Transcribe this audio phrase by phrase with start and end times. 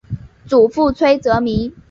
[0.47, 1.71] 祖父崔则明。